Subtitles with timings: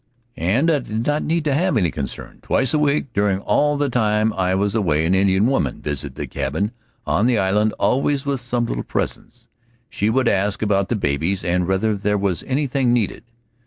[0.35, 2.39] And I did not need to have any concern.
[2.41, 6.25] Twice a week during all the time I was away an Indian woman visited the
[6.25, 6.71] cabin
[7.05, 9.47] on the island, always with some little presents.
[9.91, 13.23] She would ask about the babies and whether there was anything needed.